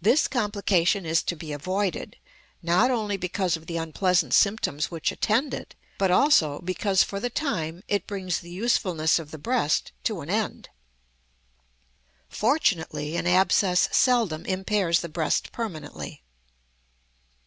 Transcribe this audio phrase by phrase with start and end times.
[0.00, 2.16] This complication is to be avoided,
[2.62, 7.28] not only because of the unpleasant symptoms which attend it, but also because for the
[7.28, 10.70] time it brings the usefulness of the breast to an end.
[12.30, 16.22] Fortunately an abscess seldom impairs the breast permanently.